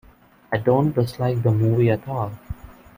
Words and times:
I 0.51 0.57
don't 0.57 0.95
dislike 0.95 1.43
the 1.43 1.51
movie 1.51 1.91
at 1.91 2.07
all. 2.07 2.31